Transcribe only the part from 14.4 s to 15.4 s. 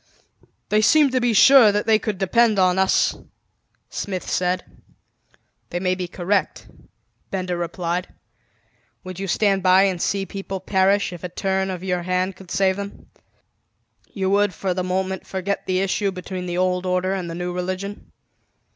for the moment,